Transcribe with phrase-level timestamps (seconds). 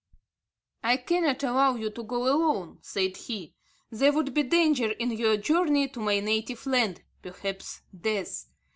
[0.81, 3.53] "I cannot allow you to go alone," said he;
[3.91, 8.47] "there would be danger in your journey to my native land, perhaps death.